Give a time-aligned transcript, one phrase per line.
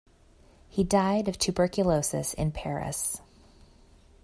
[0.67, 3.21] He died of tuberculosis in Paris.